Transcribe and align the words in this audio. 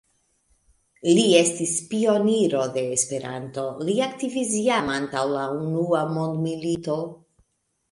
Li 1.17 1.25
estis 1.39 1.73
pioniro 1.91 2.63
de 2.79 2.85
Esperanto; 2.95 3.67
li 3.91 3.99
aktivis 4.07 4.57
jam 4.71 4.91
antaŭ 4.97 5.23
la 5.37 5.47
unua 5.61 6.03
mondmilito. 6.19 6.99